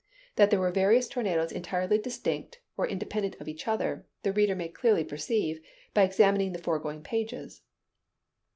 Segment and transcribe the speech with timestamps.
[0.35, 4.67] That there were various tornadoes entirely distinct, or independent of each other, the reader may
[4.69, 5.61] clearly perceive,
[5.93, 7.61] by examining the foregoing pages.